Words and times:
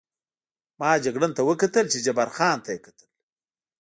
ما 0.79 0.89
جګړن 1.03 1.31
ته 1.37 1.41
وکتل، 1.49 1.85
چې 1.93 1.97
جبار 2.05 2.29
خان 2.35 2.57
ته 2.65 2.69
یې 2.73 2.79
کتل. 2.85 3.07